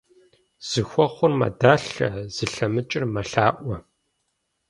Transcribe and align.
Зыхуэхъур 0.69 1.33
мэдалъэ, 1.39 2.09
зылъэмыкӀыр 2.35 3.03
мэлъаӀуэ. 3.13 3.77